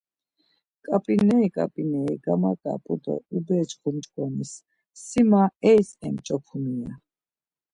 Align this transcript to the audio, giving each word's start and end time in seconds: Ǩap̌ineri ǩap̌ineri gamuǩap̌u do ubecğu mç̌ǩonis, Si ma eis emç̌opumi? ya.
Ǩap̌ineri 0.85 1.47
ǩap̌ineri 1.55 2.15
gamuǩap̌u 2.23 2.95
do 3.03 3.15
ubecğu 3.35 3.89
mç̌ǩonis, 3.95 4.53
Si 5.05 5.21
ma 5.29 5.43
eis 5.71 5.89
emç̌opumi? 6.07 6.73
ya. 6.81 6.91